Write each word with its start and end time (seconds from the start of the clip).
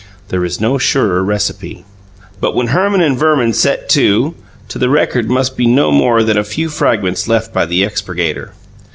There 0.29 0.43
is 0.43 0.59
no 0.59 0.79
surer 0.79 1.23
recipe. 1.23 1.85
But 2.39 2.55
when 2.55 2.69
Herman 2.69 3.01
and 3.01 3.15
Verman 3.15 3.53
set 3.53 3.87
to 3.89 4.33
't 4.67 4.79
the 4.79 4.89
record 4.89 5.29
must 5.29 5.55
be 5.55 5.67
no 5.67 5.91
more 5.91 6.23
than 6.23 6.39
a 6.39 6.43
few 6.43 6.69
fragments 6.69 7.27
left 7.27 7.53
by 7.53 7.67
the 7.67 7.83
expurgator. 7.83 8.49